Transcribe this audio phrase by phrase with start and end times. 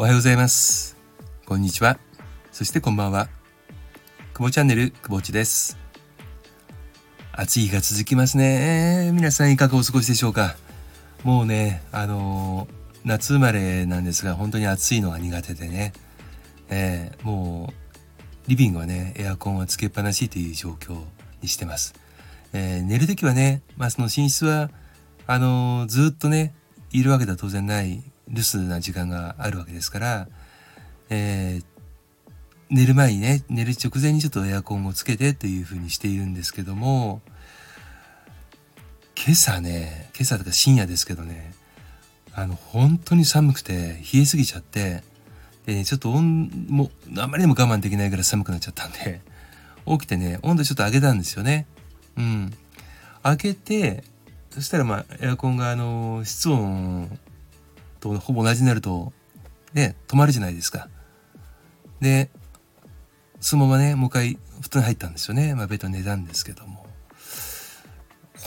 [0.00, 0.96] おはようございます。
[1.44, 1.98] こんにちは。
[2.52, 3.28] そしてこんばんは。
[4.32, 5.76] くぼチャンネル、くぼちです。
[7.32, 9.10] 暑い日が続きますね。
[9.12, 10.54] 皆さんいかがお過ごしでしょうか？
[11.24, 15.92] もうね、あのー夏生まれなんですが、本当に暑いのが苦手でね。
[16.68, 17.72] えーも
[18.46, 20.96] う、リビングはね、エアコンはつけっぱなしという状況
[21.42, 21.94] にしてます。
[22.52, 24.70] えー寝るときはね、まあその寝室は、
[25.26, 26.54] あのーずっとね、
[26.92, 30.28] いるわけでは当然ない留守な時間があるわけですから、
[31.10, 31.78] えー
[32.70, 37.22] 寝る前にね、寝る直前にちょっとエアコンをつけてっていう風にしているんですけども、
[39.16, 41.54] 今朝ね、今朝とか深夜ですけどね、
[42.34, 45.02] あの、本当に寒くて冷えすぎちゃって、
[45.64, 49.22] でね、ちょっと温、もう、あまりにも我慢できないぐらい寒くなっちゃったんで、
[49.86, 51.66] 起きてね、温度ちょっと上げたんですよね。
[52.18, 52.52] うん。
[53.22, 54.04] 開けて、
[54.50, 57.18] そしたらまあ、エアコンがあの、室温
[58.00, 59.12] とほぼ同じになると、
[59.74, 60.88] ね、止まるじゃないですか。
[62.00, 62.30] で、
[63.40, 65.54] そのままね、もう一回布団に入ったんですよね。
[65.54, 66.86] まあ、ベッド寝たんですけども。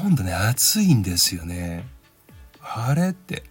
[0.00, 1.84] 今度ね、暑いんですよね。
[2.60, 3.44] あれって、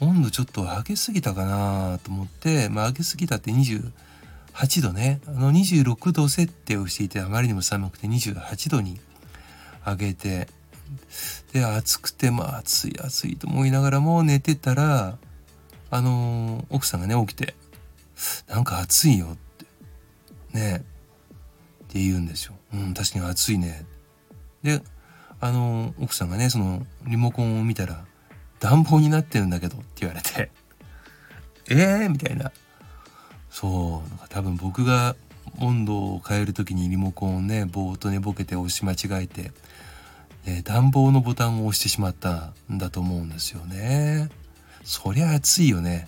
[0.00, 5.20] 温度ちょっと上げすぎたかなと思って、まあ、上げすぎたって28度ね。
[5.26, 9.00] あの26度設定をしていて、あまりにも寒くて28度に
[9.84, 10.48] 上げて、
[11.52, 15.18] で、暑くて、まあ、暑い暑いと思いながらも寝てたら、
[15.90, 17.54] あのー奥さんがね、起きて、
[18.48, 22.54] なんか暑いよって、ねって言うんですよ。
[22.74, 23.84] うん、確かに暑いね。
[24.62, 24.82] で、
[25.40, 28.04] あのー奥さんがね、その、リモコンを見たら、
[28.58, 30.50] 暖房になってるんだけどって言われて、
[31.70, 32.50] えーみたいな。
[33.50, 35.16] そう、なんか多分僕が
[35.60, 39.52] 温度を変える時にリモコンをね、ぼーっと寝ぼけて押し間違えて、
[40.46, 44.28] え暖房のボタンを押してしまったんだと思うんですよね。
[44.86, 46.06] そりゃ暑いよね。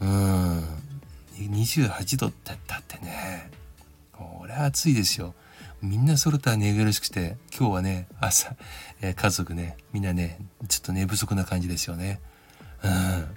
[0.00, 0.64] うん。
[1.38, 3.50] 28度ってだってね。
[4.12, 5.34] これ暑いですよ。
[5.82, 8.56] みんなそれとは寝苦しくて、今日はね、朝、
[9.02, 10.38] えー家族ね、みんなね、
[10.68, 12.18] ちょっと寝不足な感じですよね。
[12.82, 12.90] うん。
[12.90, 13.28] 本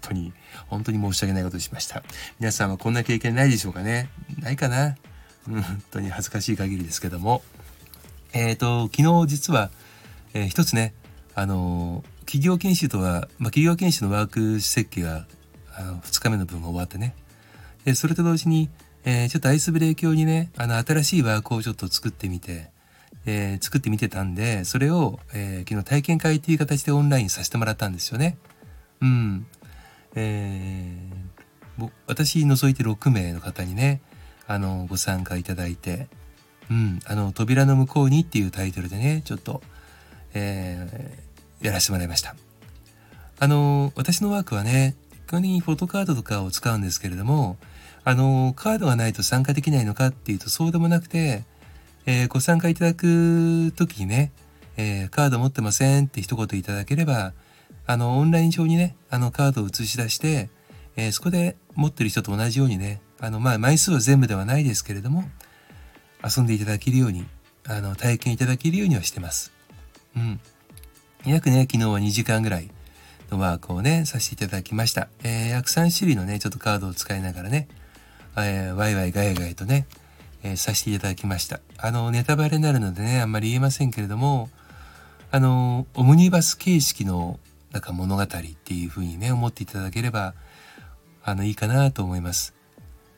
[0.00, 0.32] 当に、
[0.66, 2.02] 本当に申し訳ないことをしました。
[2.40, 4.10] 皆さんはこんな経験ないでしょうかね
[4.40, 4.96] ないかな、
[5.46, 7.42] 本当に恥ずかしい限りですけども。
[8.32, 9.70] えっ、と、昨日実は、
[10.34, 10.92] えー一つね、
[11.36, 15.26] あの企業研修とは、まあ、企業研修のワーク設計が、
[15.76, 17.14] あの、2日目の分が終わってね。
[17.84, 18.70] で、それと同時に、
[19.04, 22.70] えーちょっとアイスブレイ教にね、あの、新しいワークをちょっと作ってみて、
[23.26, 28.38] えー作ってみてたんで、それを、えー昨日体験会っていう形でオンラインさせてもらったんですよね。
[29.02, 29.46] うん。
[30.14, 34.00] えー私除いて6名の方にね、
[34.46, 36.08] あの、ご参加いただいて、
[36.70, 39.60] うん、あの、扉の向こうにっていうタイトルでね、ちょっと、
[40.32, 41.31] えー
[41.62, 42.34] やらせてもらいました。
[43.38, 44.94] あの、私のワークはね、
[45.26, 47.56] 基本的にフォトカードとかを使うんですけれども、
[48.04, 51.44] あの、カードがないと参加できないのかっていうとそうでもなくて、
[52.04, 54.32] えーご参加いただく時にね、
[54.76, 57.32] えーカード持ってませんって一言いただければ、
[57.86, 60.50] あの、オンライン上にね、あの、カードを映し出して、
[60.96, 65.24] えーそこで持ってる人と同じようにね、あの、まあ、枚数は全部ではないですけれども、
[66.24, 67.24] 遊んでいただけるように、
[67.66, 69.52] あの、体験いただけるようにはしてます。
[70.16, 70.40] うん。
[71.30, 72.70] 約ね、昨日は2時間ぐらい
[73.30, 75.08] のワークをね、させていただきました。
[75.22, 77.68] えー約3種類のね、ちょっとカードを使いながらね、
[78.36, 79.86] えーワイワイガヤガヤとね、
[80.42, 81.60] えーさせていただきました。
[81.78, 84.50] あの、ネタバレになるのでね、あんまり言えませんけれども、
[85.30, 87.38] あの、オムニバス形式の
[87.70, 90.34] なんか物語っていう風にね、思っていただければ、
[91.22, 92.54] あの、いいかなと思います。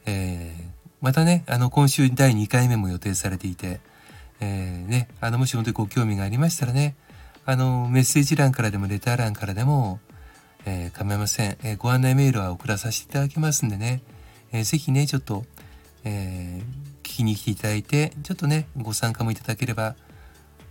[0.07, 3.81] えーまたね、あの、今週第2回目も予定されていて、
[4.41, 6.97] えーね、あの、もし本当にご興味がありましたらね、
[7.47, 10.01] あの、メッセージ欄からでもレター欄からでも、
[10.67, 14.03] えー構いません、えーご案内メールは送らさせていただきますんでね、
[14.53, 15.45] えーぜひね、ちょっと、
[16.05, 19.95] えー聞きに来ていただいて、ちょっとね、ご参加もいただければ、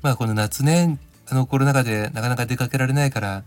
[0.02, 0.98] まあ、この夏ね、
[1.30, 3.44] あの、コロナ禍でなかなか出かけられないから、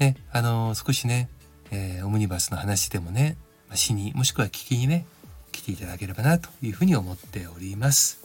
[0.00, 1.30] ね、あの、少しね、
[1.70, 3.36] えーオムニバスの話でもね、
[3.68, 5.06] まあしに、もしくは聞きにね、
[5.52, 8.20] 来ていただければな、というふうに思っております。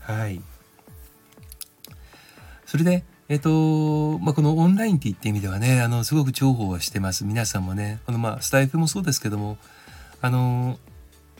[0.00, 0.40] はい。
[2.66, 3.04] それで、
[3.34, 7.24] えっ、と、まあ、このオンラインって言って意味ではね、あの、すごく重宝はしてます。
[7.24, 9.58] 皆さんもね、このまあ、スタイフもそうですけども、
[10.20, 10.78] あの、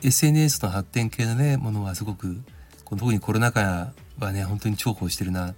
[0.03, 2.41] SNS の発展系のね、ものはすごく、
[2.85, 5.55] この特にコロナ禍はね、本当に重宝してるな、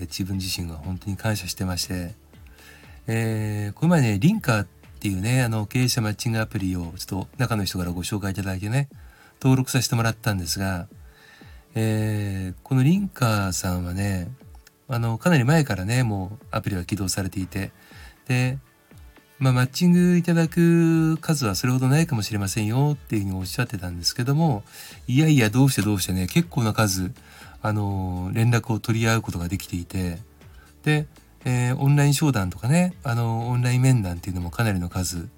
[0.00, 2.12] 自分自身が本当に感謝してまして、
[3.06, 4.66] えーこの前ね、リンカーっ
[5.00, 8.90] ていうね、あの、経営者マッチングアプリをちょっと中の人からご紹介いただいてね、
[9.40, 10.88] 登録させてもらったんですが、
[11.74, 14.28] えーこのリンカーさんはね、
[14.90, 17.70] あの、かなり前からね、もうアプリは起動されていて、
[18.26, 18.58] で、
[19.38, 24.64] まあ、マッチングいただく数はそれほどないかもしれませんよっていうふうにおっしゃってたんですけども、
[25.06, 27.12] いやいや、どうしてどうしてね、結構な数、
[27.62, 30.18] あの、連絡を取り合うことができていて、
[30.82, 31.06] で、
[31.44, 35.28] えー、オンライン商談とかね、あの、オンライン面談っていうのもかなりの数、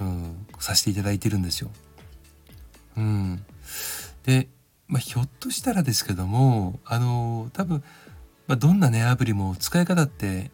[0.00, 1.70] うん、させていただいてるんですよ。
[2.96, 3.44] うん。
[4.24, 4.48] で、
[4.88, 7.84] まあ、ひょっとしたらですけども、あの、多分、
[8.48, 10.50] まあ、どんなね、アプリも使い方って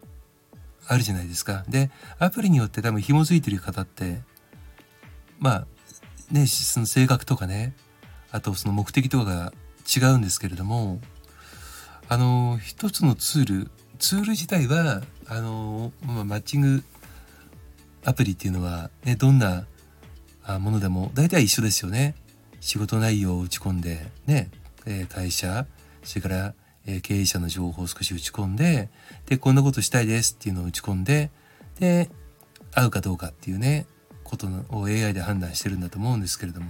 [0.86, 1.64] あるじゃないですか。
[1.68, 4.20] で、アプリによって多分紐づいてる方って、
[5.38, 5.66] まあ、
[6.30, 7.72] ね、その性格とかね、
[8.32, 9.52] あとその目的とかが
[9.96, 11.00] 違うんですけれども、
[12.08, 16.84] あの、一つのツール、ツール自体は、あの、まあ、マッチング
[18.04, 19.66] アプリっていうのは、ね、どんな
[20.58, 22.16] ものでも大体一緒ですよね。
[22.60, 24.50] 仕事内容を打ち込んで、ね、
[25.08, 25.66] 会社、
[26.02, 26.54] それから
[26.86, 28.90] え経営者の情報を少し打ち込んで、
[29.26, 31.30] で、こんなことしたいですっていうのを打ち込んで、
[31.80, 32.10] で、
[32.74, 33.86] 合うかどうかっていうね、
[34.22, 36.66] ことを AI で判断してるんだと思うんですけれども、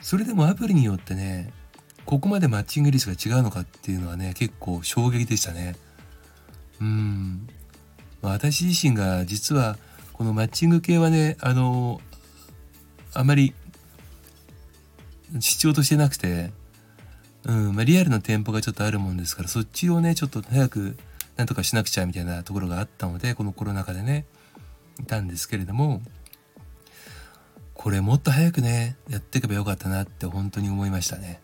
[0.00, 1.52] それでもアプリによってね、
[2.04, 5.76] ここまでマッチング率が違うのかっていうのはね、結構衝撃でしたね。
[6.80, 7.48] うん。
[8.20, 9.76] ま、私自身が実は、
[10.12, 12.00] このマッチング系はね、あの、
[13.14, 13.54] あまり
[15.40, 16.52] 必要としてなくて、
[17.44, 20.96] うんまあ、リアルな店舗がちょっとあるもんですからそっちをねちょっと早く
[21.36, 24.26] なんとかしなくちゃみたいなところがあったのでこのコロナ禍でね
[25.00, 26.02] いたんですけれども
[27.74, 31.40] これもっと早くねやっていけばよかったなって本当に思いましたね。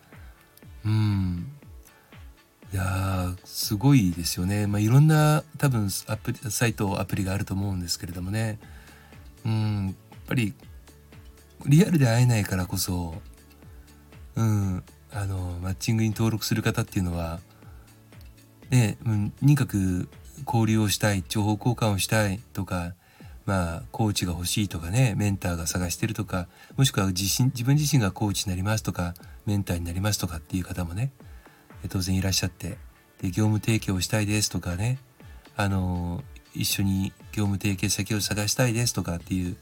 [0.85, 1.53] うん。
[2.73, 4.69] いやすごいですよね。
[4.69, 8.61] まあいろんな多分アプリサイトアプリがあると思うんですけれどもね。
[9.45, 9.87] うん。
[9.87, 9.95] やっ
[10.29, 10.55] ぱり
[11.67, 13.21] リアルで会えないからこそ
[14.37, 14.85] うん。
[15.13, 17.41] あのマッチングに登録する方っていうのは
[18.71, 18.99] ね、
[19.41, 20.09] とにかく
[20.47, 22.95] 交流をしたい情報交換をしたいとか
[23.47, 29.15] まあコーチが欲しいとかねメンターが探してるとかもしくは自身自分自身がコーチになりますとか
[29.47, 31.11] メンターになりますとかっていう方もね
[31.89, 32.77] 当然いらっしゃって
[33.23, 34.99] で業務提供したいですとかね
[35.57, 36.23] あの
[36.55, 39.57] 一緒に業務提携先を探したいですとかっていう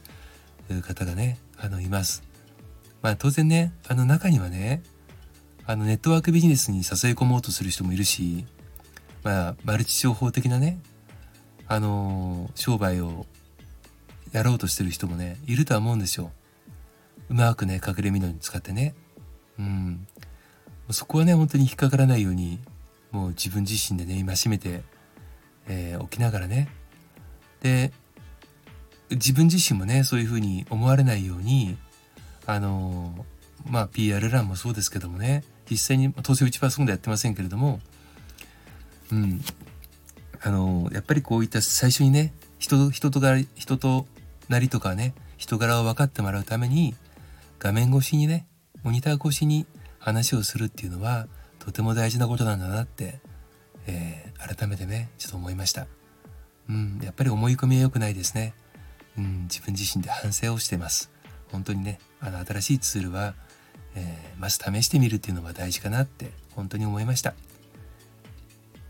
[0.81, 2.23] 方がねあのいます。
[3.01, 4.81] まあ当然ねあの中にはね
[5.69, 8.45] あのネットワークビジネスに誘い込もうとする人もいるし、
[9.21, 10.79] まあ、マルチ商法的なね、
[11.67, 13.25] あの、商売を
[14.31, 16.31] やろうとしてる人もね、いるとは思うんですよ。
[17.27, 18.95] うまくね、隠れ蓑に使ってね。
[19.59, 20.07] うん。
[20.91, 22.59] そこはね、本当に引っかからないように、
[23.11, 24.83] もう自分自身でね、戒めて、
[25.67, 26.69] えー、起きながらね。
[27.61, 27.91] で、
[29.09, 31.77] 自分自身もね、そういうふうに思われないように、
[32.45, 37.79] あのー、まあ、PR 欄もそうですけどもね、実際に当然うちはそこでやってませんけれども
[39.11, 39.41] うん
[40.41, 44.05] あのやっぱりこういった最初にね人人とが人と
[44.49, 46.95] なりとかね人柄を分かってもらうために
[47.59, 48.45] 画面越しにね
[48.83, 49.65] モニター越しに
[49.99, 51.27] 話をするっていうのは
[51.59, 53.19] とても大事なことなんだなって、
[53.87, 55.87] えー、改めてねちょっと思いました。
[56.69, 58.53] うん、やっぱり思い込みは良くないですね。
[59.17, 61.11] うん、自分自身で反省をしてます。
[61.51, 63.33] 本当にね、あの新しいツールは
[63.97, 67.33] えー、まず試してみるっていうのが大事かなって本当に思いました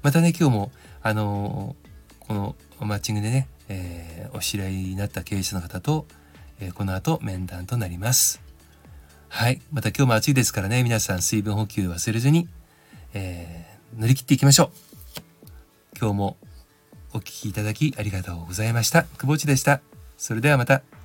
[0.04, 0.72] またね今日も
[1.02, 6.06] あのー、このマッチングでね、えー、お知り合いになった経営者の方と、
[6.60, 8.42] えこの後面談となります
[9.30, 12.48] はいまた今日も暑いですからね皆さん水分補給忘れずに、
[13.14, 13.66] え
[13.98, 14.88] 乗り切っていきましょう
[16.00, 16.38] 今日も
[17.14, 19.04] お聴きいただきありがとうございました。
[19.18, 19.82] 久保地でした。
[20.18, 20.97] それではまた。